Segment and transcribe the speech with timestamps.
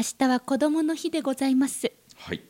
[0.00, 1.92] 明日は子供の日でございます。
[2.16, 2.40] はい。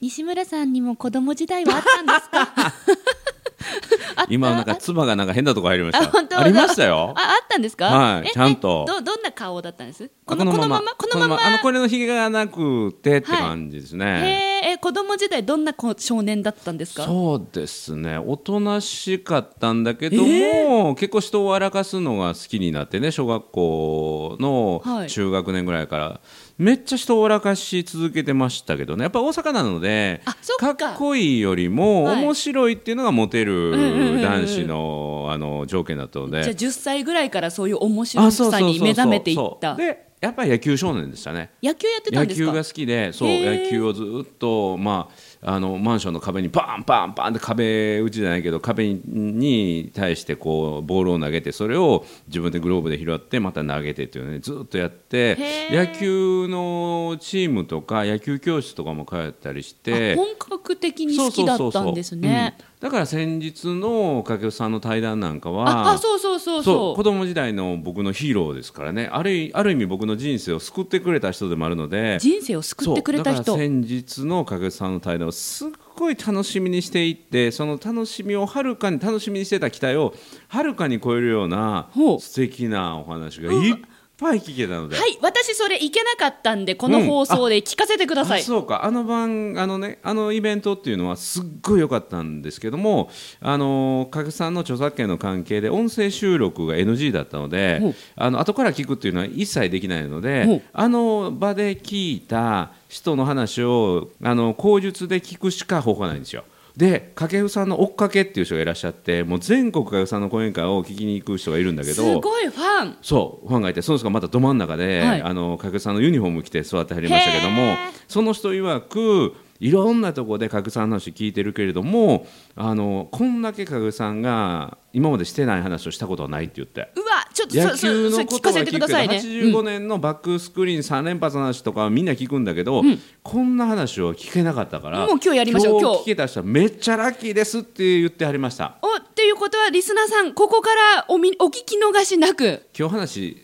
[0.00, 4.24] 西村さんにも子供時代はあったんですか？
[4.30, 6.04] 今なんか唾がなんか変なとこ入りました。
[6.04, 7.12] あ本当ありましたよ。
[7.14, 7.84] ああったんですか？
[7.88, 8.86] はいえちゃんと。
[8.88, 10.10] えどどんな顔だったんです？
[10.26, 10.94] あこのこのまま。
[10.94, 11.46] このまま？
[11.46, 17.04] あのこれのひげがなくてって感じですね、え子供時代どんな子少年だったんですか？
[17.04, 18.16] そうですね。
[18.16, 25.10] おとなしかったんだけども、結構人を笑かすのが好きになってね小学校のはい。
[25.10, 26.20] 中学年ぐらいから、
[26.58, 29.04] めっちゃ人を笑かし続けてましたけどね。
[29.04, 30.20] やっぱ大阪なので
[30.58, 30.70] か。
[30.72, 32.22] っこいいよりもはい。
[32.24, 36.42] 面白いっていうのがモテる男子のあの条件だったので。
[36.42, 39.76] じゃあ10歳ぐらいからそういう面白さに目覚めていった。
[39.76, 41.52] でやっぱり野球少年でしたね。
[41.62, 42.46] 野球やってたんですか？
[42.46, 55.38] 野球が好きでそう野球をずっと、まあ、あのマンションの壁にパンパンパンって壁打ちじゃないけど壁に対してこうボールを投げてそれを自分でグローブで拾ってまた投げてっていうのねずっとやって
[55.70, 62.56] 野球のチームとか野球教室とかも通ったりしてあ本格的に好きだったんですね。
[62.60, 66.74] うんだから先日の掛布さんの対談なんかあはあそうそうそうそう。
[66.78, 69.08] そう子供時代の僕のヒーローですからね。
[69.10, 73.42] ある意ある意味僕の人生を救ってくれた人でもあるので人生を救ってくれた人。
[73.42, 80.14] そうだから先日の掛布さんの対談をすっごい楽しみにしていってその楽しみをはるかに楽しみにしてた期待を
[80.46, 83.82] はるかに超えるような素敵なお話がいっぱい
[84.18, 84.96] 聞けたので。
[84.96, 88.84] はい私それ行けなかったんでこの放送で聞かせてください、あそうか。
[88.84, 97.94] あの番あのねあのイベントっていうのはすっごい良かったんですけどもあの加さんの著作権の関係で音声収録が NG だったのほでう。
[98.16, 100.22] あの後から聞くっていうのは一切できないのほう。
[100.22, 106.44] であの場で聞いた人の話をあの口述で聞くしか方法がないんですよ。
[106.78, 112.98] で掛布さんの追っかけっていう人がいらっしゃってもう全国掛布さんの講演会を聞きに行く人がいるんだけすどごいファン。
[113.02, 115.22] そうファンがいてその人がまたど真ん中で、はい。
[115.22, 117.74] あの掛布さんのユニフォーム着て座ってはりましたけども
[118.06, 126.90] その人曰くいろんなところで掛布さんの話聞いてるけれどもあのこんだけ掛布さんが今までしてない話をしたことはないって言って。
[126.96, 132.82] うわちょっと野そ球のことは聞くけどくださいね、85年のバックスクリーン3連発の話とかはみんな聞くんだけど、
[133.22, 135.94] こんな話を聞けなかったからもう今日やりましょう今日。
[135.94, 138.78] 今日聞けた人はめっちゃラッキーですって言ってはりました。
[138.82, 142.66] おっていうことはリスナーさんここからおみお聞き逃しなく。
[142.76, 143.36] 今日話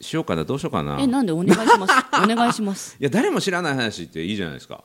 [0.00, 0.98] しようかなどうしようかな。
[1.00, 1.94] えなんでお願いします？
[2.22, 2.96] お願いします。
[3.00, 4.84] いや誰も知らない話っていいじゃないですか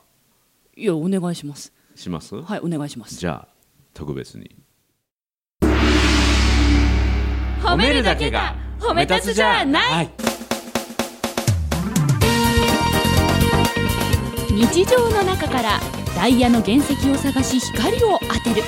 [0.80, 1.74] いやお願いします。
[1.96, 2.36] します？
[2.36, 3.16] はいお願いします。
[3.16, 3.48] じゃあ
[3.96, 4.56] 特別に。
[7.64, 10.10] 褒めるだけが褒め立つじゃない、はい。
[14.52, 15.80] 日常の中から
[16.16, 18.62] ダイヤの原石を探し光を当てる。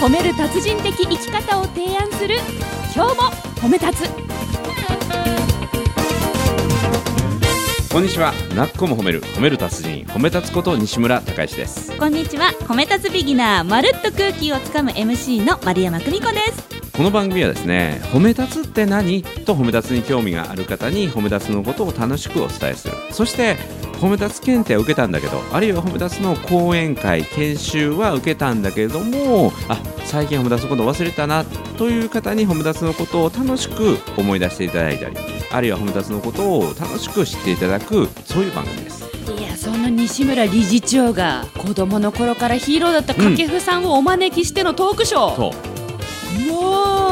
[0.00, 2.36] 褒める達人的生き方を提案する。
[2.94, 3.22] 今日も
[3.60, 4.10] 褒め立つ
[7.96, 8.34] こんにちは。
[8.54, 11.96] なっこも褒める褒める達人褒め立つこと西村孝之です。
[11.96, 12.52] こんにちは。
[12.68, 16.92] 褒め立つビギナーまるっと空気をつかむ MC の丸山久美子です。
[16.92, 19.22] この番組はですね褒め立つって何？
[19.22, 22.94] と褒め立つに興味がある方に褒め立つのことを楽しくお伝えする。
[23.12, 23.56] そして
[23.94, 31.46] 褒め立つ検定を受けたんだけどあるいは褒め立つの講演会研修は受けたんだけれどもあ最近褒め立つのことを忘れたな
[31.78, 35.16] という方に褒め立つのことを楽しく思い出していただいたり
[35.50, 39.04] あるいは褒め立つのことを楽しく知っていただくそういう番組です。
[39.38, 45.52] いやその西村理事長が子供の頃からヒーローだった掛布さんをお招きしてのトークショー、そう。
[46.48, 47.05] もう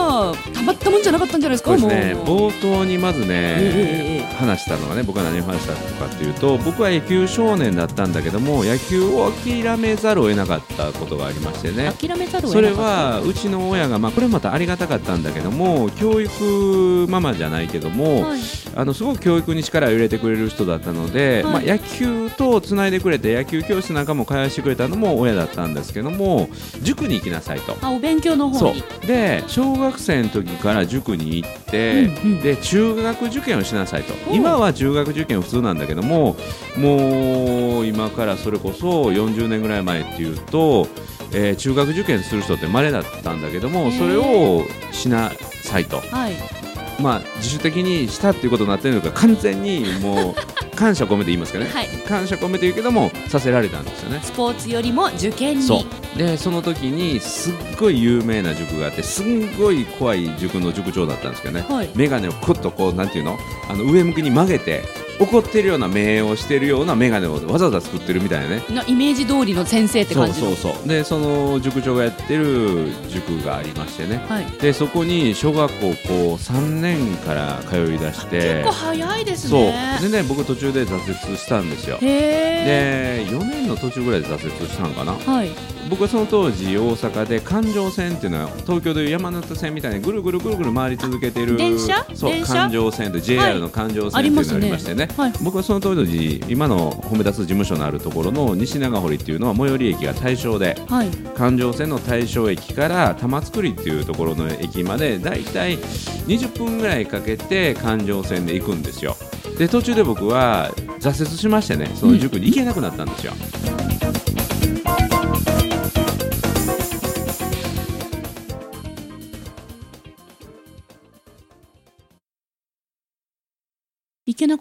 [0.55, 2.23] たまったもんじゃなかったんじゃないですかそうですね。
[2.25, 11.93] 冒頭にまずね、ええ話したのがね僕は何を話したのかっていうと僕は野球少年だったんだけども野球を諦めざるを得なかったことがありましてね。
[11.93, 13.21] 諦めざるをそれ得なかった。
[13.21, 18.41] はうちの親が、まあ、これまたありがたかったんだけども教育ママじゃないけども、はい
[18.77, 21.53] あのすごく教育に力を入れてくれる人だったので、はい。
[21.53, 26.49] まあ、野球とつないでくれて野球教室なんかも通わしてくれたのも親だったんですけども
[26.83, 27.77] 塾に行きなさいと。
[27.81, 29.07] あお勉強の方そにう。
[29.07, 32.41] で小学生の時から塾に行って、うんうん。
[32.41, 34.15] で中学受験をしなさいと。
[34.31, 36.37] お今は中学受験普通なんだけども
[36.77, 40.89] もう今からそれこそ40年ぐらい前っていうと、
[41.33, 44.63] えー中学受験する人って稀だったんだけどもそれを
[44.93, 45.31] しな
[45.63, 46.64] さいと、はい
[47.01, 51.89] まあ、自主的にしたっていうことになってるのか完全にもう感謝込めて言いますけどね、はい。
[52.09, 54.21] 感謝込めて言うけどもさせられたんですよね。
[54.23, 55.63] スポーツよりも受験に。
[55.63, 56.19] そう。
[56.19, 61.91] でその時にすっごい有名な塾があってすんごい怖い塾の塾長だったんですけどね、はい。
[61.95, 63.39] 眼鏡をコッとこうなんていうの？
[63.69, 64.83] あの上向きに曲げて
[65.21, 68.63] 怒ってるような目をしてるような眼鏡をわざわざ作ってるみたいなね。
[68.71, 70.55] なイメージ通りの先生ってそう感じの。
[70.57, 74.21] そうそうでその塾長がやってる塾がありましてね。
[74.29, 74.47] はい。
[74.61, 75.95] でそこに小学校こう
[76.35, 78.63] 3年から通い出して。
[78.63, 79.61] 結構早いですそう。
[79.61, 81.99] ねでね僕途中で挫折したんですよ。
[82.01, 85.13] へえで4年の途中ぐらいで挫折したんかな。
[85.13, 85.51] はい。
[85.91, 91.57] 僕はその当時大阪で環状線っていうのは東京でいう山手線みたいにぐるぐるぐるぐる回り続けてる。
[91.57, 92.07] 電車？
[92.15, 94.61] そう環状線で JR の環状線あっていうのがありますね。
[94.67, 95.15] りましてね。
[95.17, 95.33] はい。
[95.43, 101.09] 僕はその当時今の褒め立つ事務所のあるところの西長堀っていうのは最寄り駅が大正ではい。
[101.37, 109.17] 環状線の大正駅から玉造っていうところの駅までだいたい20分ぐらいかけて環状線で行くんですよ。
[109.59, 113.84] で途中で僕は挫折しましてねその塾に行けなくなったんですよ、行け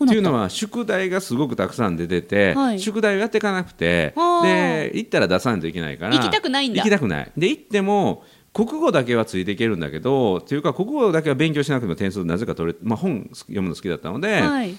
[0.03, 2.79] くなっていうのは宿題がすごくたくさん出てて、はい。
[2.79, 6.15] 宿題をやっていかなくてはあで行ったら出さないといけないから。
[6.15, 6.77] 行きたくないんだ。
[6.77, 7.31] 行きたくない。
[7.37, 8.23] で行っても
[8.53, 14.75] 国語だけはついていけるんだけどっていうか国語だけは勉強しなくても点数なぜか取れ、まあ、本読むの好きだったので、はい。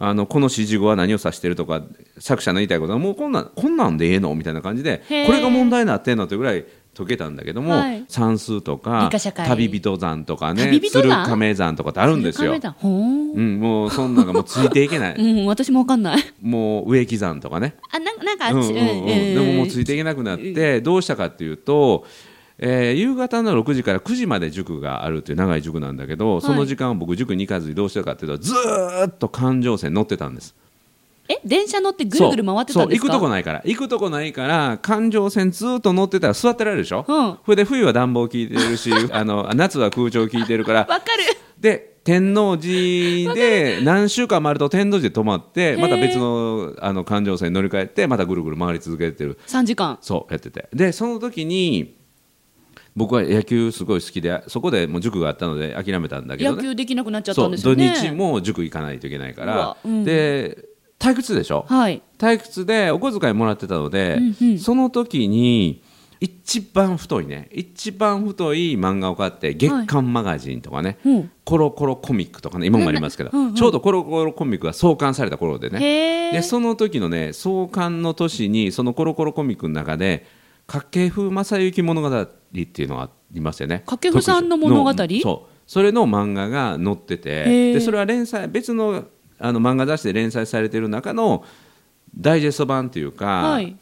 [0.00, 1.82] あのこの指示語は何を指してるとか
[2.20, 4.32] 作者の言いたいことはもうこんなんこんなんでええの？
[4.36, 6.64] みたいな感じでこれが問題になってんのってぐらい
[6.98, 8.04] 解けたんだけども、はい。
[8.08, 9.08] 算数とか
[9.46, 12.52] 旅人山とかね鶴亀山とかってあるんですよ。
[12.52, 13.40] う。
[13.40, 15.14] ん、もうそんなんがもうついていけない。
[15.22, 16.24] うん私もわかんない。
[16.42, 18.74] もう植木山とかね、あなんなんかうんうんうん。
[18.74, 22.04] でももうついていけなくなってどうしたかっていうと、
[22.58, 30.56] えー夕方の6時から9時まで塾があるっていう長い塾なんだけどその時間を僕塾に行かずにどうしたかっていうとずーっと環状線乗ってたんです。
[31.28, 33.06] え電車乗ってぐるぐる回ってたんですか？
[33.06, 33.62] 行くとこないから。
[33.64, 37.38] 行くとこないから環状線ずーっと乗ってたら座ってられるでしょ、うん。
[37.44, 40.80] それで冬は暖房効いてるし あの夏は空調効いてるから。
[40.80, 41.02] わかる。
[41.60, 49.38] で天王寺で何週間回ると天王寺で止まってまた別のあの環状線に乗り換えてまたぐるぐる回り続けてる。
[49.46, 49.98] 3時間。
[50.00, 50.68] そうやってて。
[50.72, 51.96] でその時に
[52.96, 56.56] 僕は野球すごい好きでそこでもう塾があったので諦めたんだけどね。
[56.56, 57.90] 野球できなくなっちゃったんですよね。
[57.94, 60.04] 日も塾行かないといけないかうらわ、うん。
[60.04, 60.67] で
[60.98, 61.64] 退屈でしょ？
[61.68, 62.02] はい。
[62.18, 64.58] 退屈でお小遣いもらってたので、うんうん。
[64.58, 65.82] その時に
[66.20, 71.30] 一番太いね一番太い漫画を買って月刊マガジンとかね、うん。
[71.44, 73.54] コロコロコミックとかね今もありますけど、うんうん。
[73.54, 76.32] ちょうどコロコロコミックが創刊された頃でね。
[76.32, 80.26] でその時のね創刊の年にそのコロコロコミックの中で
[80.66, 83.84] 掛布正幸物語っていうのがありますよね。
[83.86, 84.92] 掛布さんの物語？
[85.22, 85.52] そう。
[85.68, 89.04] それの漫画が載っててでそれは連載別の
[89.38, 91.44] あの漫画雑誌で連載されてる中の
[92.16, 93.76] ダイジェスト版っていうか、はい。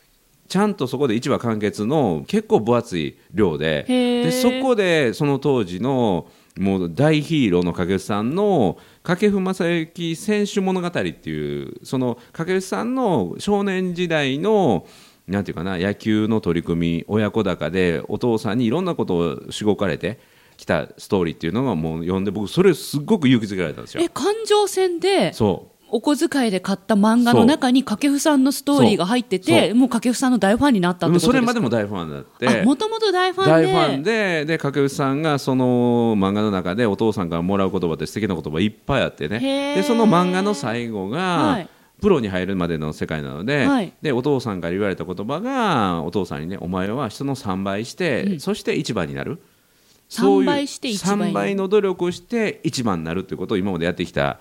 [0.49, 14.87] ちゃんとそこで1話完結の結構分厚い量ででそこでその当時のもう大ヒーローの掛布さんの掛布正幸選手物語っていうその掛布さんの少年時代の
[15.27, 20.21] なんていうかな野球の取り組み親子高でお父さんにいろんなことをしごかれて
[20.57, 24.03] きたストーリーっていうのがもう読んで僕それすっごく勇気づけられたんですよ。
[24.03, 24.09] え。
[24.09, 25.77] 環状線でそう。
[25.89, 32.63] お小遣いで買った漫画の中に掛布さんのストーリーが入っててもう掛布さんの大ファンになったってそれまでも大ファンだって。
[32.65, 33.53] もともと大ファンで。
[33.53, 39.75] 大ファンでで掛布さんがその漫画の中でお父さんからもらう言葉って素敵な言葉いっぱいあってね。
[39.77, 41.69] でその漫画の最後が、はい。
[42.01, 43.93] プロに入るまでの世界なので,、はい。
[44.03, 48.41] でお父さんから言われた言葉がお父さんにねお前は人の3倍して、うん。
[48.41, 49.41] そして1番になる
[50.09, 51.25] 3倍して一番に。
[51.27, 54.41] 3倍の努力をして1番になるっていうことを今までやってきた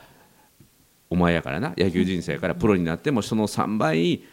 [1.09, 1.73] お前やからな。
[1.77, 4.23] 野球人生からプロになってもその3倍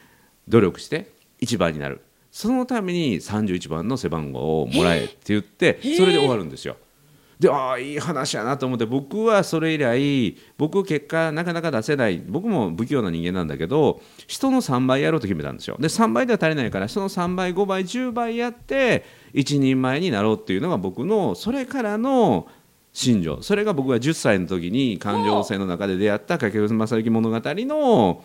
[0.48, 1.10] 努力して
[1.40, 2.00] 1番になる。
[2.30, 6.76] そのために31番の背番号をもらえって言ってそれで終わるんですよ。
[7.42, 15.76] でああいい話やなと思って僕はそれ以来僕結果なかなか出せない僕も不器用な人間なんだけど人の3倍やろうと決めたんですよ。
[15.80, 22.46] で3倍では足りないから人の3倍5倍10倍やって一人前になろうっていうのが僕のそれからの
[22.92, 23.42] 信条。
[23.42, 28.22] それが僕が10歳の時に感情線の中で出会った掛布正幸物語の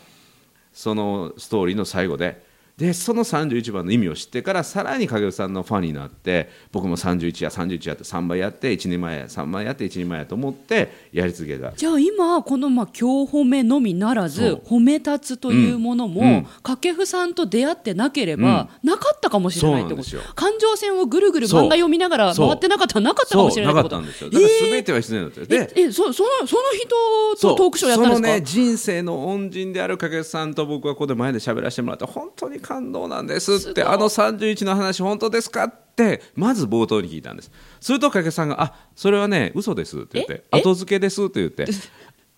[0.73, 2.45] そのストーリーの最後で。
[2.77, 11.71] でその31番の意味を知ってからさらに影尾さんのファンになって僕も31や31やって3倍やって1人前や3倍やって1人前やと思ってやり続けた。
[11.71, 16.43] じゃあ今このまあ今日褒めのみならず褒め立つというものも、うんうん。
[16.61, 20.03] 掛布さんと出会ってなければ、なかったかもしれないってこと。
[20.03, 20.35] そうなんですよ。
[20.35, 23.95] 環状線をぐるぐる漫画読みながら回ってなかったらなかったかもしれないってこと。
[23.95, 25.39] だから全ては必要になって。
[25.39, 26.61] る、でええそそのその
[27.35, 28.27] 人とトークショーやったんですか？
[28.27, 37.51] そのね人生の恩人である影さんと僕はここで前で喋らせてもらって本当に感動なんですってあの31の話本当ですかってまず冒頭に聞いたんです。
[37.79, 40.61] すると影さんが「あそれはね嘘です」って言ってええ？
[40.61, 41.65] 後付けですって言って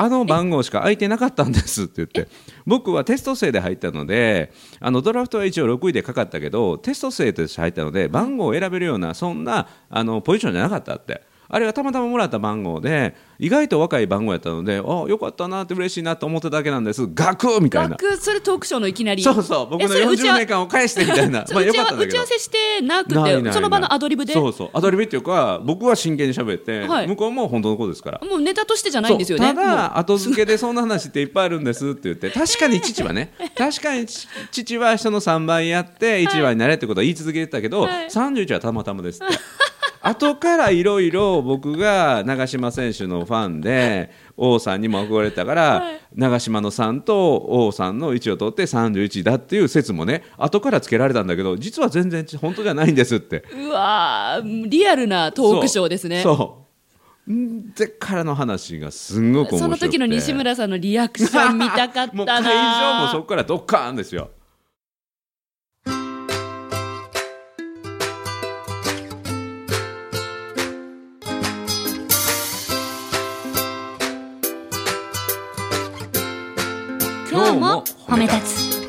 [0.01, 2.29] あの番号しか空いてなかったんですって言って
[2.65, 17.07] 僕はテスト生で入ったのであのドラフトは一応6位でかかったけどテスト生として入ったので番号を選べるようなそんなあのポジションじゃなかったってあれはたまたまもらった番号で意外と若い番号やったのであよかったなって嬉しいなと思っただけなんです。
[17.13, 17.97] ガクみたいな。
[17.97, 19.23] 学それトークショーのいきなり。
[19.23, 19.69] そうそう。
[19.69, 21.45] 僕のえそれ打ち合40年間を返してみたいな。
[21.51, 22.11] まあよかったんだけど。
[22.11, 24.33] 打ち合わせしてなくてその場のアドリブで？
[24.33, 24.69] そうそう。
[24.73, 27.07] アドリブっていうか僕は真剣に喋って、はい。
[27.07, 28.21] 向こうも本当のことですから。
[28.27, 29.47] もうネタとしてじゃないんですよね。
[29.47, 38.05] ただ後付けでそんな話っていっぱいあるんですって言って確かに父はね 確かに父父は人の3倍やって1話になれってことは言い続けてたけど、はい。
[38.07, 39.33] 31はたまたまですって。
[40.01, 53.43] 後からいろいろ僕が長嶋選手のファンで王さんにも憧れたから、はい長嶋の3と王さんの位置を取って31だっていう説もね後からつけられたんだけど実は全然本当じゃないんですって。
[53.53, 56.65] うわーリアルなトークショーですねそうそ
[57.27, 57.31] う。
[57.31, 64.31] んでからの話がすんごく面白くてその時の西村さんのリアクション見たかったな もう会場もそこからドッカーンですよ。
[77.31, 78.79] 今日も褒め立つ。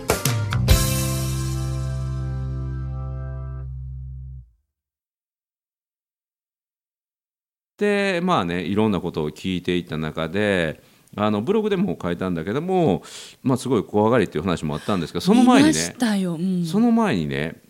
[7.77, 10.83] でまあねいろんなことを聞いていった中で
[11.17, 13.03] あのブログでも書いたんだけども、
[13.43, 17.61] まあ、すごい怖がりっていう話もあったんですけどその前にねうん、その前にね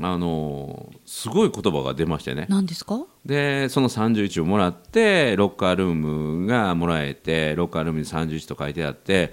[0.00, 2.46] あのすごい言葉が出ましてね。
[2.48, 3.06] 何ですか？
[3.24, 9.32] でその31をもらってロッカールームがもらえてロッカールームに31と書いてあって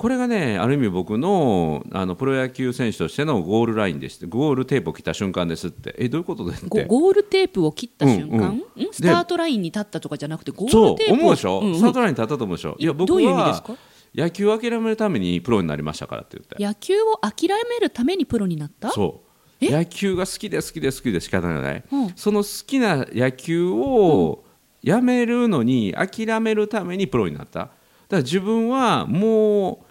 [0.00, 5.94] これがねある意味僕のあのプロ野球選手としてのゴールラインでしてゴールテープを切った瞬間ですって。
[5.98, 6.86] えどういうことですって。
[6.86, 8.88] ゴゴールテープを切った瞬間、うんうん。
[8.88, 8.92] ん？
[8.92, 11.16] スタートラインに立ったとかじゃなくてゴールテープを。
[11.16, 11.76] 思うでしょ、んん。
[11.76, 12.76] スタートラインに立ったと思うでしょ？
[12.78, 13.74] いや僕はか？
[14.14, 16.64] 野球を諦めるためにプロになりましたからって言って。
[16.64, 18.88] 野球を諦めるためにプロになった？
[18.92, 19.20] そ
[19.60, 19.64] う。
[19.66, 19.70] え？
[19.70, 22.12] 野球が好きで好きで好きで仕方がない、うん。
[22.16, 24.44] その好きな野球を
[24.82, 27.58] やめるのに諦めるためにプロになった。
[27.58, 27.72] だか
[28.08, 29.89] ら自分はもう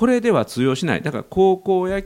[0.00, 1.02] これでは通用しない。
[1.02, 2.00] だから高校や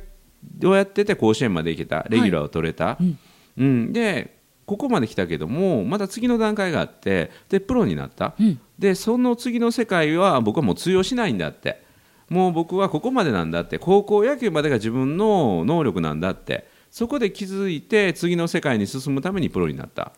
[0.64, 3.18] をやってて甲子園まで行けたレギュラーを取れた、うん。
[3.56, 3.92] うん。
[3.92, 4.36] で
[4.66, 8.58] ここまで来たけどもまた次の段階があってでプロになった、うん。
[8.80, 11.84] でその次の世界は僕はもう通用しないんだって。
[12.28, 13.78] もう僕はここまでなんだって。
[13.78, 16.66] 高校野球までが自分の能力なんだって。
[16.90, 20.12] そこで気づいて次の世界に進むためにプロになった、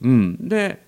[0.00, 0.80] うん、で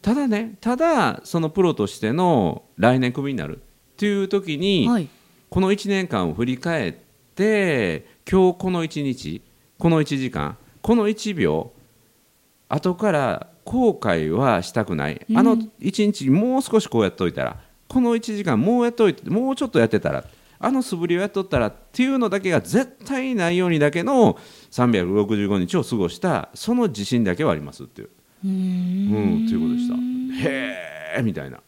[0.00, 3.60] ただねただそのプロとしての来年クビになるっ
[3.96, 5.08] ていう時に、はい
[5.52, 6.92] この1年間を振り返っ
[7.34, 9.42] て今日この1日
[9.78, 11.72] この1時間この1秒
[12.70, 20.24] 後から後悔はしたくない、あの1日もう少しこうやっといたらこの1時間もうやっといてもうちょっとやってたら
[20.58, 24.38] あの素振りをやっとったらっていうのだけが絶対ないようにだけの
[24.70, 28.10] 365日を過ごしたその自信だけはありますっていう。
[28.42, 29.88] うーうんん、ということでし
[30.42, 30.48] た。
[30.48, 31.60] へえみたいな。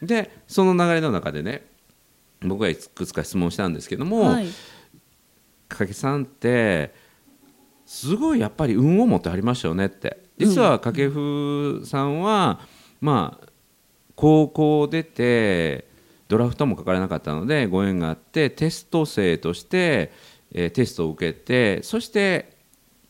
[0.00, 1.71] でその流れの中でね
[2.44, 4.46] 僕がいくつか質問したんですけども、はい。
[5.68, 6.94] 掛さんって
[7.86, 10.18] すごいやっぱり運を持ってはりましたよねって。
[10.38, 12.60] 実は掛布さんは、
[13.00, 13.48] まあ
[14.14, 15.86] 高校出て
[16.28, 20.12] ドラフトもかからなかったのでご縁があってテスト生として、
[20.52, 22.56] えーテストを受けてそして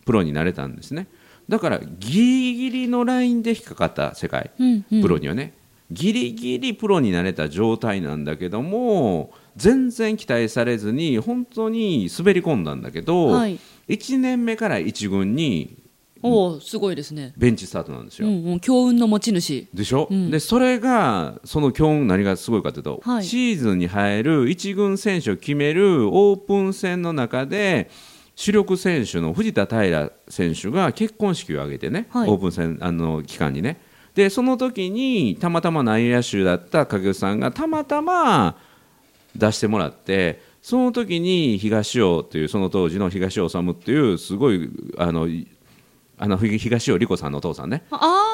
[0.05, 1.09] プロになれたんですね。
[1.49, 4.51] だからギリギリのラインで引っかかった世界。
[4.59, 5.03] うんうん。
[5.03, 5.55] プロにはね、
[5.93, 13.59] ギリギリプロになれた状態なんだけども全然期待されずに本当に滑り込んだんだけど、はい。
[13.89, 15.77] 1年目から1軍に
[16.23, 17.33] おおすごいですね。
[17.37, 18.29] ベンチスタートなんですよ。
[18.29, 19.69] うんうん強運の持ち主。
[19.75, 20.31] でしょ、うん。
[20.31, 23.25] でそれがその強運何がすごいかというと、はい。
[23.25, 27.91] シーズンに入る1軍選手を決めるオープン戦の中で
[28.37, 32.31] 主力選手の藤田平選手が結婚式を挙げてね、はい。
[32.31, 33.81] オープン戦あの期間にね
[34.15, 38.57] でその時にたまたま内野手だった掛布さんがたまたま
[39.35, 45.49] 出してもらってその時に東尾というその当時の東尾治っていうすごいあのい
[46.19, 47.83] あの東尾理子さんのお父さんね。
[47.91, 48.33] あ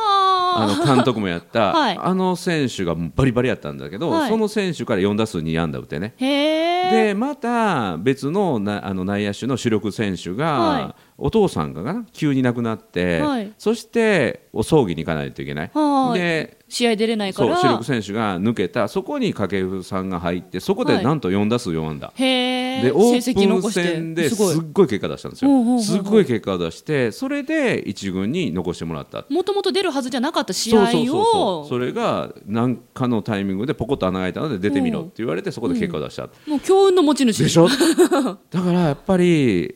[0.60, 1.98] あの監督もやった、 はい。
[1.98, 4.30] あの選手がバリバリやったんだけど、はい。
[4.30, 6.14] その選手から4打数2安打打ってね。
[6.18, 13.52] でまた別のなあの内野手の主力選手が、はお父さんが急に亡くなって、はい。
[13.58, 15.70] そしてお葬儀に行かないといけない。
[15.74, 16.18] はい。
[16.18, 17.56] で試合出れないから。
[17.56, 18.86] そう主力選手が抜けた。
[18.86, 21.04] そこに掛布さんが入ってそこではい。
[21.04, 25.80] なんと4打数4安打、へえへーでオープン戦ですっごい結果出したんですよ。
[25.80, 29.52] すっごい結果を出してそれで一軍に残してもらったもと。
[29.54, 31.68] もと出るはずじゃなかった試合そうそうそうそをう。
[31.68, 37.42] それが何かのタイミングでポコッと穴が開いたので出てみろって言われてそこで結果を出した、もう強運の持ち主。
[37.42, 37.66] でしょ？
[37.68, 39.74] だからやっぱり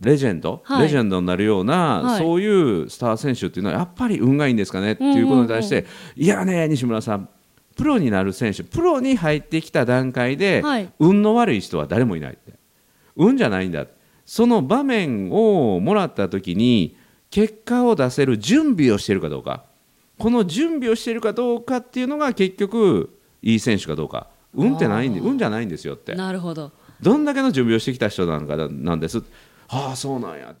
[0.00, 0.82] レジェンド、はい。
[0.82, 2.18] レジェンドになるような、はい。
[2.18, 5.86] そういうスター選手っていうのはやっぱり運がいいんですかねっていうことに対して、
[6.16, 7.28] いやね西村さん
[7.76, 10.92] プロになる選手プロに入ってきた段階で、はい。
[10.98, 12.54] 運の悪い人は誰もいないって。
[13.16, 13.86] 運じゃないんだ
[14.24, 16.96] その場面をもらった時に
[17.30, 19.64] 結果を出せる準備をしているかどうか。
[20.18, 24.28] この準備をしているかどうかっていうのが結局いい選手かどうか。
[24.54, 26.14] 運ってないんで運じゃないんですよって。
[26.14, 26.72] なるほど。
[27.00, 29.22] どんだけの準備をしてきた人なのかななんです。
[29.68, 30.56] ああ、そうなんや。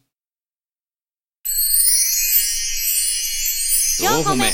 [4.00, 4.44] 四歩目。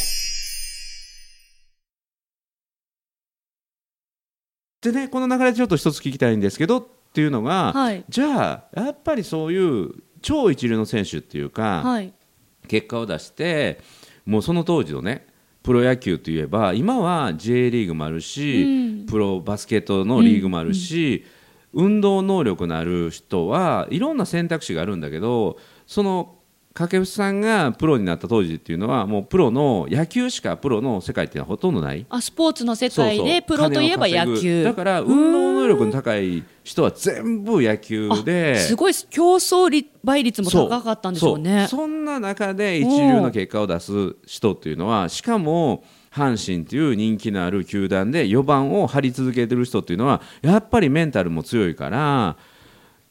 [4.81, 8.05] でね、この流れでちょっと一つ聞きたいんですけどっていうのが、はい。
[8.09, 9.91] じゃあ、やっぱりそういう
[10.23, 12.13] 超一流の選手っていうか、はい。
[12.69, 13.81] 結果を出して、
[14.25, 15.27] もうその当時のね、
[15.63, 18.67] プロ野球といえば、今は J リーグもあるし、う
[19.03, 19.07] ん。
[19.07, 21.25] プロバスケットのリーグもあるし、
[21.75, 26.37] 運動能力のある人はいろんな選択肢があるんだけどその
[26.75, 32.05] 掛布さんがプロになった当時っていうのはもうプロの野球しかプロの世界っていうのはほとんどない。
[32.09, 34.65] あスポーツの世界でプロといえば野球。
[34.65, 38.59] だから運動能力の高い人は全部野球で。
[38.59, 41.69] すごい競争率倍率も高かったんでしょうね。
[41.71, 52.37] そんな中で一流の結果を出す人っていうのはしかも阪神という人気のある球団で4番を張り続けてる人っていうのはやっぱりメンタルも強いから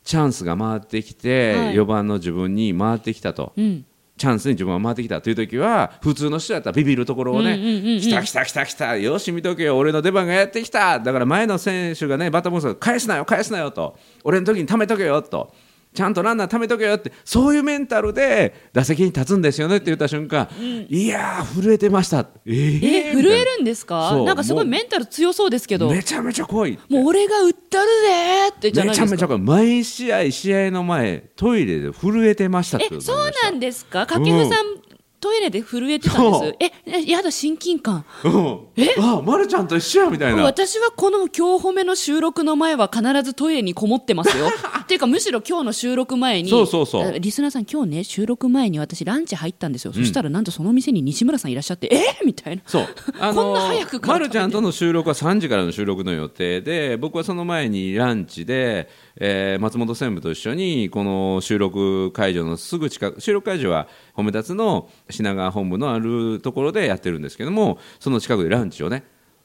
[0.04, 1.74] チャンスが回ってきて、はい。
[1.76, 3.54] 4番の自分に回ってきたと。
[3.56, 3.86] うん。
[4.16, 7.58] チャンスに自分が回ってきたという時は普通の人だったらビビるところをね、
[8.00, 8.96] 来た来た来た来た。
[8.96, 9.78] よし見とけよ。
[9.78, 11.00] 俺の出番がやってきた。
[11.00, 13.98] だから前の選手がねバッターボックスが返すなよ返すなよと。
[14.24, 15.54] 俺の時に貯めとけよと
[15.94, 20.50] ちゃんとランナー貯めとけよってそういうメンタルで打席に立つんですよねって言った瞬間、
[20.90, 22.28] いやー震えてました。
[22.46, 23.12] えー。
[23.12, 24.16] え震えるんですか？
[24.26, 24.72] なんかすごいもう。
[24.72, 25.88] メンタル強そうですけど。
[25.88, 26.74] もめちゃめちゃ怖い。
[26.74, 29.06] ってう俺が打ったるでーってじゃないですか？
[29.06, 29.42] めちゃめちゃ怖い。
[29.68, 34.06] 毎試合試合の前トイレで震えてましたってえそうなんでですか？
[34.06, 34.93] 掛布さん、
[35.24, 36.56] トイレで震えてたんです。
[36.60, 38.04] ええやだ親近感。
[38.26, 38.60] うん、
[39.00, 40.44] あまるちゃんと一緒やみたいな。
[40.44, 44.48] 私はこの今日褒めの収録の前は必ずトイレにこもってますよ。
[44.84, 47.08] っていうかむしろ今日の収録前にそうそうそう。
[47.08, 52.22] あリスナーさん今日ね収録前に私ランチ入ったんですよ、そしたらなんとその店に西村さんいらっしゃってえ？
[52.22, 52.62] ーみたいな。
[52.66, 69.04] そう、あ こんな早くからまるちゃんとの収録は3時からの収録の予定で僕はその前にランチで、えー松本専務と一緒にこの収録会場のすぐ近く収録会場は褒め立つの品川本部のあるところでやってるんですけどもその近くでランチをね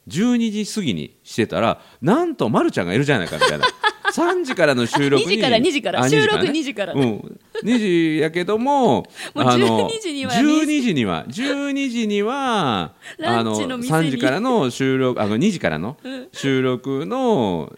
[0.09, 3.67] 12時過ぎにしてたらなんとまるちゃんがいるじゃないかみたいな。
[4.09, 6.01] 3時からの収録に2時から2時から。
[6.01, 6.93] あ収録ね2時から。
[6.95, 14.09] うん、2時やけどももう12時には12時には12時にはラあのンチの店に。
[14.09, 15.97] 3時からの収録あの2時からの
[16.33, 17.73] 収録の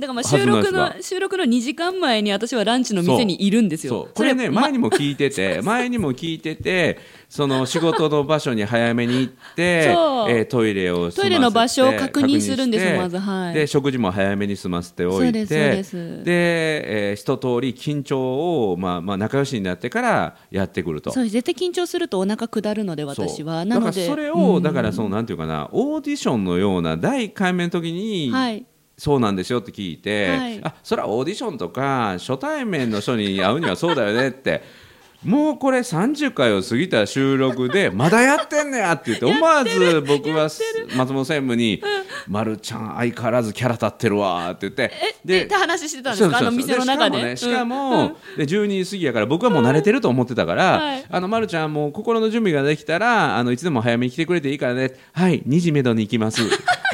[0.00, 4.08] だからまあ収録の収録の2時間前に私はランチの店にいるんですよ。
[4.14, 9.94] これねま前にも聞いてて 前にも聞いててその仕事の場所に早めに行って
[10.28, 13.54] えートイレをトイレの場所を確認するんですまずはい。
[13.54, 15.84] で食事も早めに済ませておいてで
[16.24, 21.12] えー一通り緊張をまあまあ仲良しになってからやってくると。
[21.12, 23.64] そう絶対緊張するとお腹下るので私は。
[23.64, 28.64] なのでそれを、だからそのなんていうかなオーディションのような第1回目の時に、はい
[29.00, 30.60] そうなんですよって聞いて、はい。
[30.62, 34.90] あそれはオーディションとか初対面の人に会うにはそうだよねって。
[35.24, 40.48] もうこれ30回を過ぎた収録で まだやってんねやって言って思わず僕は
[40.96, 41.82] 松本専務に
[42.26, 44.90] 「ま、るちゃん相変わらずキャラ立ってるわ」って言って
[45.22, 46.38] でって話してたんですか？
[46.38, 47.36] あの店の中で？
[47.36, 51.04] しかも,、ねしかもで12時過ぎやから僕はもう慣れてると思ってたから、はい。
[51.10, 54.92] あのまるちゃんもう心の準備ができたらあのいつでも早めに来てくれていいからね。
[55.12, 56.40] はい2時めどに行きます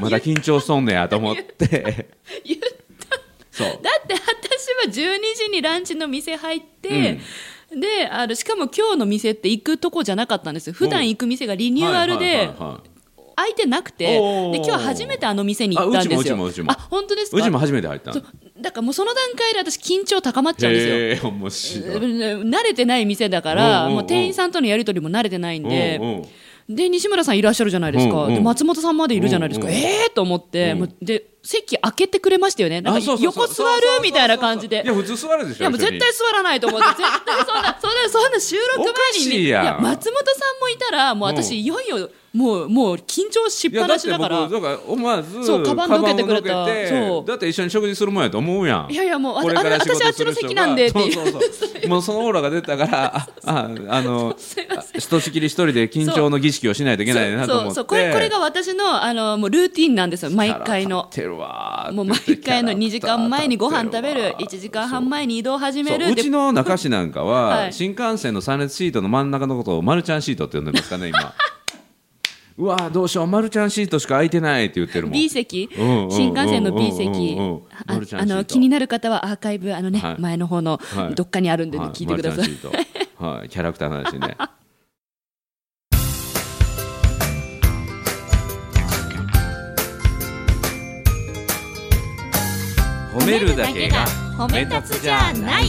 [0.00, 2.08] まだ緊張しとんねやと思って。
[2.44, 2.60] 言っ
[3.50, 3.68] そう。
[3.68, 7.18] だって私は12時にランチの店入って、
[7.74, 10.72] であのしかも今日の店って行くとこじゃなかったんですよ。
[10.74, 12.82] 普段行く店がリニューアルでは
[13.48, 16.36] いてなくてで今日初めてあの店に行ったんですよ。
[16.68, 17.36] あ本当ですか？
[17.38, 21.30] うちも初めて入っただからもうその段階で私緊張高まっちゃうんですよ。
[21.30, 21.96] 面白い。
[21.98, 23.92] 慣れてない店だから、うんうんう。
[23.92, 26.10] んもう店員さんとのやり取りも慣れてないんで、うんう。
[26.20, 26.28] ん
[26.68, 32.80] で西村さんいらっしゃるじゃないですか、うんうんで松本さんまでいるじゃないですか、うんうんええー、と思って、うんで席開けてくれましたよね。
[32.80, 33.70] なんか横座る？
[34.02, 34.82] みたいな感じで。
[34.84, 39.42] いや普通座るでしょいやもう絶対座らないと思って 絶対そんなそんなそんな収録前に。
[39.42, 41.56] いや松本さんもいたらもう私、うん。
[41.58, 44.46] いよいよもうもう緊張しっぱなしだから。
[44.48, 46.66] だから思わずそうカバンどけてくれた。
[46.88, 47.28] そう。
[47.28, 48.92] だって一緒に食事するもんやと思うやん。
[48.92, 51.12] いやいやもうあ私あっちの席なんでっていう。
[51.14, 51.88] そうそうそ う。
[51.88, 54.36] もうそのオーラが出たからあ ああの
[54.98, 57.66] ひとしきり一人で緊張の儀式をしないといけないなと思って。
[57.68, 66.12] そうそうこれこれが私のあのもうルーティンなんですよ毎回のるわーもう毎回の 2時間前にご飯食べる1時間半前に移動始めるう。
[66.12, 67.72] うちの中市なんかは、はい。
[67.72, 71.34] 新幹線の3列シートの真ん中のことをマルちゃんシートって呼んでますかね今。
[72.58, 73.26] うわーどうしよう。
[73.26, 75.12] マルちゃんシートしか空いてないって言ってるもん。
[75.12, 75.68] B 席。
[76.10, 77.36] 新幹線の B 席。
[77.38, 80.16] うんあの気になる方はアーカイブあのね、はい。
[80.18, 81.14] 前の方のはい。
[81.14, 82.48] どっかにあるんで聞いてください。
[83.18, 83.48] はい。
[83.48, 84.36] キャラクターの話ね
[93.16, 95.68] 褒めるだけが褒め立つじゃない。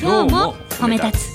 [0.00, 1.30] 今日も褒め立つ。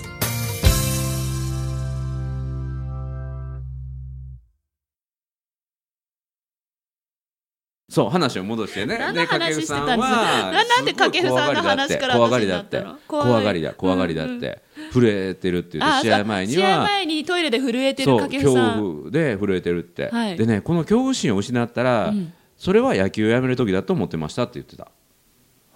[7.92, 8.98] そう話を戻してね。
[8.98, 9.98] 何の話してたんです？
[9.98, 12.84] かはななんで掛布さんの話から怖がりだって。
[13.08, 14.64] 怖がりだ怖がりだって。
[14.94, 18.54] 震えてるって試合前に試合は前にトイレで震えてる掛布さん。
[18.54, 20.38] 恐怖で震えてるって、はい。
[20.38, 24.90] でねこの恐怖心を失ったら、うんそれは野球をやめる時だと思ってましたって言ってた、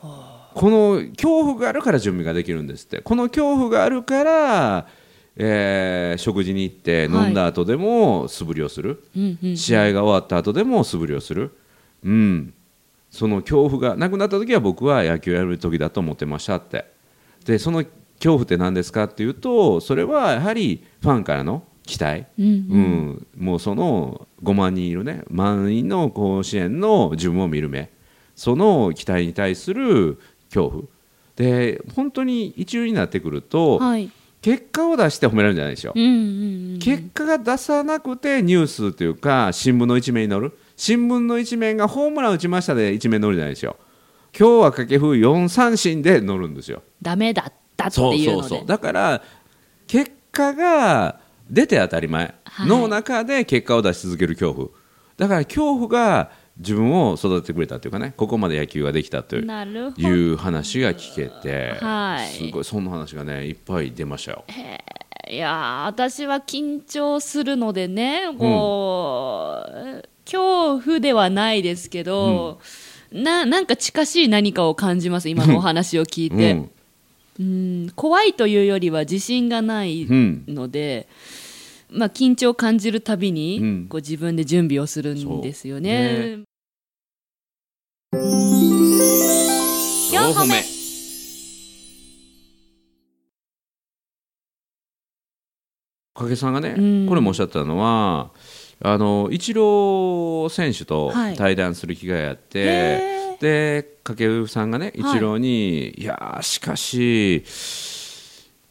[0.01, 3.01] この恐怖があるから準備ができるんですって。
[3.01, 4.87] この恐怖があるから、
[5.37, 11.55] えー食事に行って飲んだ後でも素振りをする、うんうん試合が終わった後でも素振りをする、
[12.03, 12.53] うん、
[13.09, 16.85] その恐怖がなくなった時は僕は野球をやる時だと思ってましたって。
[17.45, 17.83] でその
[18.15, 23.27] 恐怖って何ですかっていうとそれはやはりファンからの期待、うんうん。
[23.37, 25.23] もうその5万人いるね。
[25.29, 27.89] 満員の甲子園の自分を見る目。
[28.35, 30.83] その期待に対する恐怖。
[31.35, 34.09] で本当に一流になってくると、はい。
[34.41, 36.79] 結果を出して褒められるんじゃないでしょ、うんうんうん。
[36.79, 40.57] 結果が出さなくてニュースというか新聞の一面に載る。
[40.77, 43.75] 新聞の一面がホームラン打ちましたで一面載るじゃないですよ
[44.35, 46.81] 今日は掛布4三振で載るんですよ。
[47.01, 48.47] ダメだったってそういうので。
[48.47, 48.67] そうそう。
[48.67, 49.21] だから
[49.85, 51.19] 結果が
[51.51, 52.67] 出て当たり前はい。
[52.67, 54.69] の中で結果を出し続ける恐怖。
[55.17, 59.41] だから恐怖が自分を育ててくれたというかねここまで野球ができたとい
[60.33, 62.27] う話が聞けて、はい。
[62.29, 64.45] すごいそんな話がねいっぱい出ましたよ。
[65.29, 72.59] いやー私は緊張するのでねこう、恐怖ではないですけど、
[73.11, 76.71] ななんか近しい何かを感じます今のお話を聞いて、うん
[77.39, 77.91] うん。
[77.95, 80.43] 怖いというよりは自信がないうん。
[80.47, 81.07] ので、
[81.89, 83.87] まあ、緊張を感じるたびに、うん。
[83.89, 86.43] こう自分で準備をするんですよね。
[90.11, 90.63] 四歩目。
[96.13, 97.07] 影さんがね、うん。
[97.07, 98.31] これもおっしゃったのは
[98.83, 101.35] あのイチロー選手とはい。
[101.35, 107.43] 対談する機会があって、へーで掛布さんがねイチローに、い、やーしかし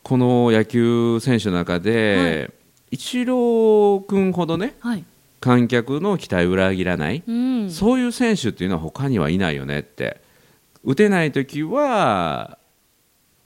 [0.04, 2.52] この野球選手の中で、
[2.90, 5.04] イチロー君ほどねはい。
[5.40, 7.70] 観客の期待を裏切らない、うん。
[7.70, 10.20] そういう選手っていうのは他にはいないよねって。
[10.84, 12.58] 打てない時は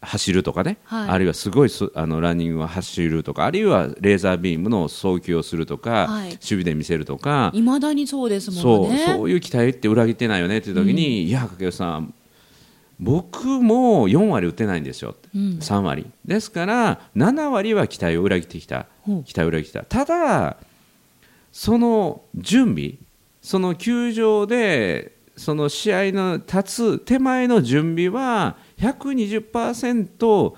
[0.05, 1.09] 走るとかね、はい。
[1.09, 6.29] あるいはすごいすあのランニングを走るとかあるいはレーザービームの送球をするとか、はい。
[6.29, 9.05] 守備で見せるとか、いまだにそうですもんね。
[9.07, 12.15] そういう期待って裏切ってないよねっていう時に、いや掛布さん
[13.01, 15.17] 僕も4割打てないんですよ。
[15.35, 15.59] うん。
[15.61, 16.07] 3割。
[16.25, 18.87] ですから7割は期待を裏切ってきた。
[19.25, 19.85] 期待を裏切ってきた。
[19.85, 20.57] ただ
[21.53, 22.95] その準備
[23.43, 30.55] その球場でその試合の立つ手前の準備は120%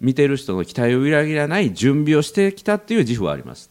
[0.00, 3.70] 見てる人の期待を裏切らない準備をしてきたっていう自負はあります。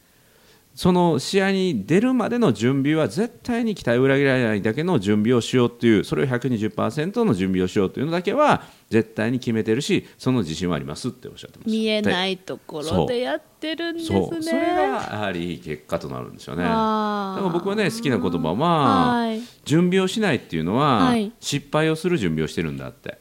[0.79, 14.19] その試合に出るまでの準備は絶対に期待を裏切らないだけの準備をしようというそれを120%の準備をしようというのだけは絶対に決めてるしその自信はありますっておっしゃってました見えないところでやってるんですね。
[14.31, 14.41] そう。
[14.41, 16.63] それがやはり結果となるんですよね。
[16.63, 17.39] だあー。
[17.39, 19.41] から僕はね好きな言葉は、はい。
[19.65, 21.33] 準備をしないっていうのは、はい。
[21.41, 23.17] 失敗をする準備をしてるんだって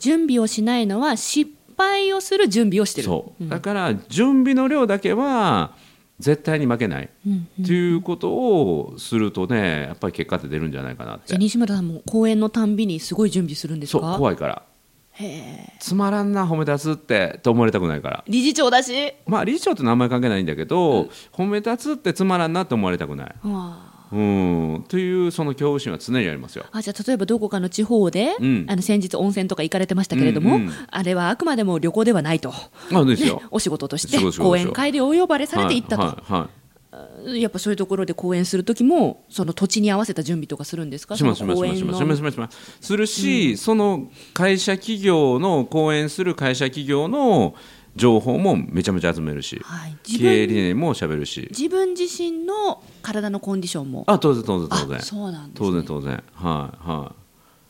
[0.00, 3.06] 準備をしないのは失敗をする準備をしてる。
[3.06, 3.48] そう、ん。
[3.48, 5.74] だから準備の量だけは
[6.18, 11.36] 絶対に負けない、うんっていうことをするとねやっぱり結果って出るんじゃないかなって。
[11.36, 14.62] 西村さんも公演のたんびにすごい準備するんですそうか怖いから。
[15.12, 15.72] へえ。
[15.80, 18.24] つまらんな褒め立つってと思われたくないから。
[18.26, 19.14] 理事長だし。
[19.26, 23.26] まあ理事長って名前関係ないんだけど、褒め立つってつまらんなって思われたくない。
[23.26, 24.84] わあうん。
[24.88, 26.66] というその恐怖心は常にありますよ。
[26.72, 28.66] あじゃあ例えばどこかの地方で、うん。
[28.68, 30.72] あの先日温泉とか行かれてましたけれども、うんうん。
[30.90, 32.52] あれはあくまでも旅行ではないと、
[32.92, 36.50] あですよ、ね、 お仕事として講演会でお呼ばれされて行ったと、はいはいはい。
[37.40, 41.16] やっぱそういうところで講演する時もその土地に合わせた準備とかするんですか？
[41.16, 42.78] しますしそますしますしますしますします。
[42.80, 47.54] するし、その会社企業の講演する会社企業の
[47.96, 51.48] 情報もめちゃめちゃ集めるし、はい、自経営理分念もしゃべるし。
[51.50, 54.04] 自分自身の体のコンディションも。
[54.06, 56.24] あ当然当然当あ然そうなんです、当ね、然当然。
[56.34, 57.12] はいは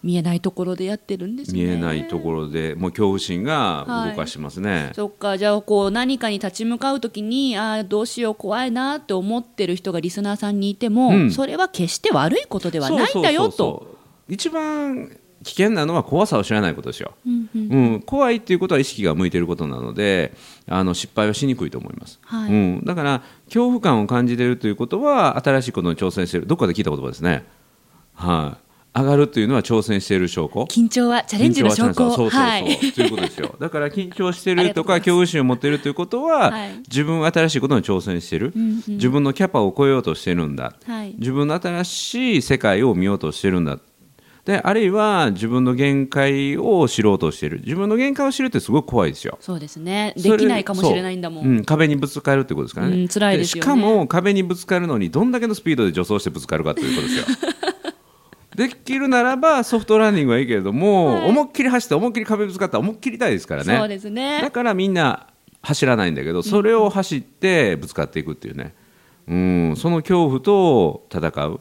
[0.03, 1.61] 見えないところでやってるんですね。
[1.61, 5.37] い見えないところでもう恐怖心が動かしますね、そっか。
[5.37, 11.31] じゃあこう何かに立ち向かうときにあーどうしよう怖いなって思ってる人がリスナーさんにいても、うん。
[11.31, 13.99] それは決して悪いことではないんだよと。
[14.27, 15.11] 一番
[15.43, 17.73] 危険なのは怖さを知らないことですよ、うんうん。
[17.73, 20.33] うん、怖いっていうことは意識が向いていることなので
[20.67, 22.53] あの失敗はしにくいと思います、はい。
[22.53, 26.47] うん、だから恐怖感を感じているということは新しいことに挑戦している。
[26.47, 27.45] どっかで聞いた言葉ですね、
[28.15, 30.63] はい、上がるというのは挑戦している証拠。
[30.65, 31.95] 緊張はチャレンジの証拠。
[31.95, 32.93] そうそうそう、はい。
[32.93, 33.55] ということですよ。
[33.61, 36.79] だから緊張してるとか 恐怖心を持っているということは、はい。
[36.89, 38.83] 自分は新しいことに挑戦している、うんうん。
[38.89, 40.75] 自分のキャパを超えようとしているんだ。
[40.85, 41.15] はい。
[41.19, 43.79] 自分の新しい世界を見ようとしているんだ
[44.51, 47.61] であるいは自分の限界を知ろうとしている。
[47.61, 49.39] 自分の限界を知るってすごく怖いですよ。
[49.41, 50.13] そうですね。
[50.17, 51.45] できないかもしれないんだもん。
[51.45, 51.53] そう。
[51.53, 53.63] うん、壁にぶつかるってことですからね、うん辛いですよね。
[53.63, 57.25] しかも壁にぶつかるのにどんだけのスピードで助走してぶつかるかということですよ。
[58.57, 61.29] できるならばソフトランニングはいいけれども、はい。
[61.29, 63.79] 思いっきり走って思いっきり壁ぶつかったら思いっきり痛いですからね。
[63.79, 65.29] そうですだねからみんな
[65.63, 68.75] 走らないんだけどそれを走ってぶつかっていくっていうね、
[69.29, 71.61] うん、その恐怖と戦う。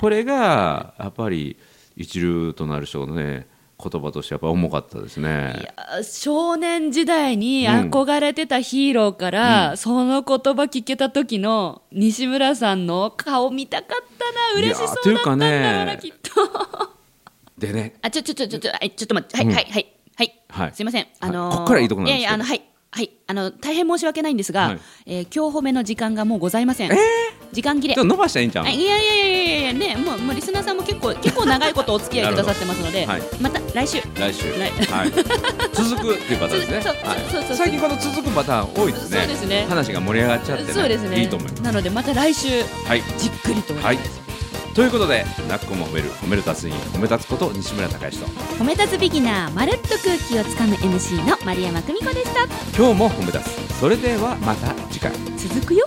[0.00, 1.58] これがやっぱり
[1.96, 3.46] 一流となる人のね
[3.82, 5.68] 言葉としてやっぱ重かったですいね。
[5.96, 14.60] や少年時代に憧れてたヒーローから、その言葉聞けた時の西村さんの顔見たかったな。
[14.60, 16.30] 嬉しそうだったんだろうな、ねきっと。
[17.58, 17.96] でね。
[18.00, 19.36] あちょちょちょちょちょはいちょっと待って。
[19.36, 20.40] はい、はいはいはい。
[20.48, 20.72] はい。
[20.74, 21.06] すいません。
[21.20, 22.20] あのーこっからいいとこなんですけど。
[22.20, 22.62] いやいやあのはい
[22.94, 24.80] はいあの大変申し訳ないんですが、はい。
[25.06, 26.90] えー今日褒めの時間がもうございません、
[27.52, 27.96] 時間切れ。
[27.96, 34.00] 伸ばしたらいいんちゃうあいやいやいやいやいやねもうもうリスナーさんも結構結構長いことお付き合いくださってますので、なるほまた来週。
[34.16, 35.10] 来週、来はい、
[35.72, 37.56] 続くっていうパターンですね そうはいそうそう。
[37.56, 39.18] 最近この続くパターン多いですね。
[39.18, 39.66] そうですね。
[39.68, 40.72] 話が盛り上がっちゃってね。
[40.72, 41.20] そうですね。
[41.20, 43.02] いいと思いますなのでまた来週はい。
[43.18, 43.98] じっくりと、はい
[44.74, 48.40] ということで「なっこも褒める褒める達人褒め立つこと西村隆之と。
[48.56, 52.42] 褒め立つビギナーまるっと空気をつかむ MC の丸山久美子でした。
[52.76, 53.78] 今日も褒め立つ。
[53.78, 55.12] それではまた次回。
[55.36, 55.84] 続くよ